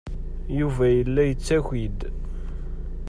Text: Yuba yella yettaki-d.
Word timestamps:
Yuba 0.59 0.85
yella 0.95 1.23
yettaki-d. 1.29 1.99